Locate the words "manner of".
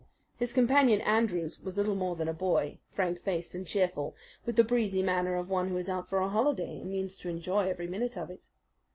5.03-5.47